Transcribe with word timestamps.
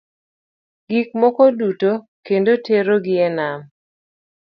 Gik 0.91 1.09
moko 1.21 1.43
duto 1.59 1.91
kendo 2.25 2.51
tero 2.65 2.95
gi 3.05 3.15
e 3.27 3.29
nam. 3.37 3.59